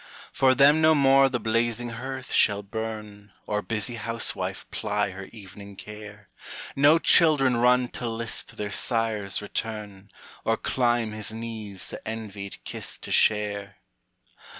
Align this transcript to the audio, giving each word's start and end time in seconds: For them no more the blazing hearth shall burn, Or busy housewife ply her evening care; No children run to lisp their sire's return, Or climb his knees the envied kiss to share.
For 0.31 0.55
them 0.55 0.81
no 0.81 0.95
more 0.95 1.29
the 1.29 1.39
blazing 1.39 1.91
hearth 1.91 2.33
shall 2.33 2.63
burn, 2.63 3.33
Or 3.45 3.61
busy 3.61 3.97
housewife 3.97 4.65
ply 4.71 5.11
her 5.11 5.25
evening 5.25 5.75
care; 5.75 6.27
No 6.75 6.97
children 6.97 7.57
run 7.57 7.87
to 7.89 8.09
lisp 8.09 8.53
their 8.53 8.71
sire's 8.71 9.43
return, 9.43 10.09
Or 10.43 10.57
climb 10.57 11.11
his 11.11 11.31
knees 11.31 11.91
the 11.91 12.07
envied 12.07 12.63
kiss 12.63 12.97
to 12.97 13.11
share. 13.11 13.75